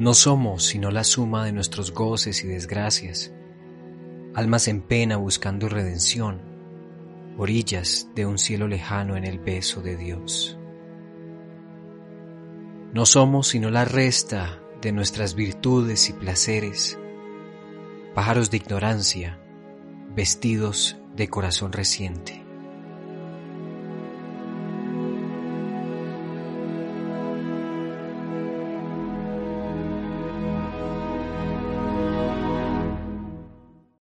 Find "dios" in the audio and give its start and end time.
9.98-10.58